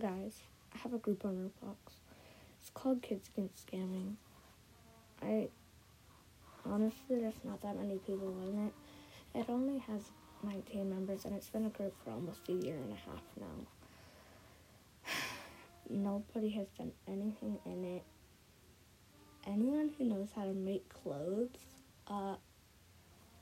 [0.00, 0.40] guys,
[0.74, 1.76] I have a group on Roblox.
[2.58, 4.14] It's called Kids Against Scamming.
[5.20, 5.48] I
[6.64, 8.72] honestly, there's not that many people in it.
[9.38, 10.10] It only has
[10.42, 15.12] 19 members, and it's been a group for almost a year and a half now.
[15.90, 18.02] Nobody has done anything in it.
[19.46, 21.76] Anyone who knows how to make clothes,
[22.06, 22.36] uh,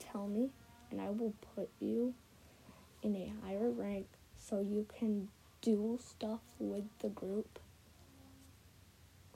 [0.00, 0.50] tell me,
[0.90, 2.12] and I will put you
[3.04, 4.06] in a higher rank
[4.36, 5.28] so you can
[5.62, 7.58] do stuff with the group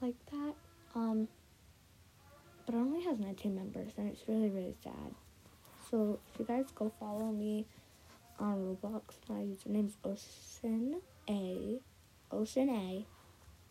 [0.01, 0.53] like that.
[0.95, 1.27] Um,
[2.65, 5.13] but it only has 19 members, and it's really, really sad.
[5.89, 7.65] So if you guys go follow me
[8.39, 11.79] on Roblox, my username is Ocean A,
[12.31, 13.05] Ocean A,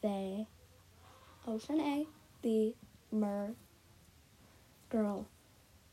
[0.01, 0.47] the
[1.47, 2.07] Ocean A,
[2.43, 2.75] the
[3.11, 3.51] Mer
[4.91, 5.27] Girl,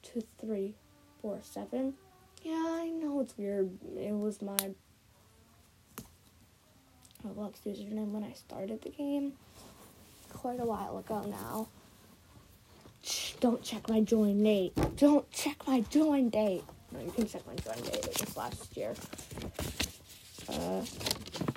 [0.04, 0.76] two three
[1.22, 1.96] four seven.
[2.44, 3.72] Yeah, I know it's weird.
[3.98, 4.58] It was my
[7.26, 9.34] Roblox username when I started the game
[10.34, 11.68] quite a while ago now.
[13.04, 14.74] Shh, don't check my join date.
[14.98, 16.64] Don't check my join date.
[16.92, 18.06] No, you can check my join date.
[18.06, 18.94] It was last year.
[20.50, 20.84] Uh,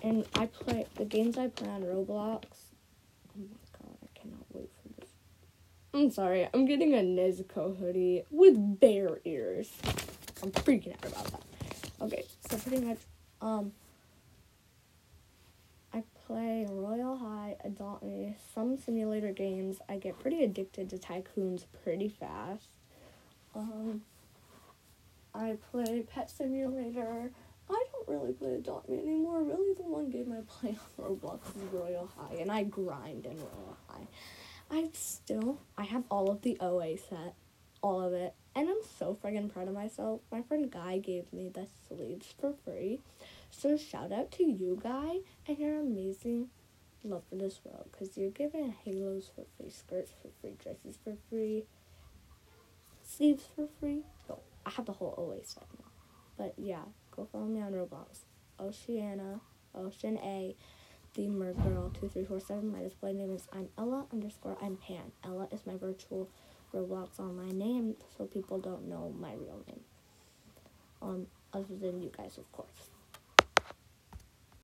[0.02, 2.44] and I play the games I play on Roblox.
[3.36, 3.46] Oh my
[3.78, 5.10] god, I cannot wait for this.
[5.92, 9.70] I'm sorry, I'm getting a Nezuko hoodie with bear ears.
[10.42, 11.42] I'm freaking out about that.
[12.02, 12.98] Okay, so pretty much,
[13.40, 13.72] um,
[15.92, 17.16] I play Royal
[18.02, 19.78] Me, some simulator games.
[19.88, 22.68] I get pretty addicted to tycoons pretty fast.
[23.54, 24.02] Um,
[25.34, 27.30] I play Pet Simulator.
[27.68, 29.42] I don't really play Adopt Me anymore.
[29.42, 33.36] Really, the one game I play on Roblox is Royale High, and I grind in
[33.36, 34.06] Royale High.
[34.70, 37.34] I still, I have all of the OA set,
[37.82, 40.20] all of it, and I'm so friggin' proud of myself.
[40.30, 43.00] My friend Guy gave me the sleeves for free.
[43.50, 46.48] So shout out to you, Guy, and your amazing
[47.04, 51.16] love it as well because you're giving halos for free, skirts for free, dresses for
[51.28, 51.64] free,
[53.02, 54.02] sleeves for free.
[54.28, 55.90] No, I have the whole OA set now.
[56.36, 56.82] But yeah,
[57.14, 58.24] go follow me on Roblox.
[58.58, 59.40] Oceana,
[59.74, 60.56] Ocean A,
[61.14, 62.72] the Girl 2347.
[62.72, 65.12] My display name is I'm Ella underscore I'm Pan.
[65.22, 66.28] Ella is my virtual
[66.74, 69.80] Roblox online name, so people don't know my real name.
[71.02, 72.90] Um, other than you guys, of course.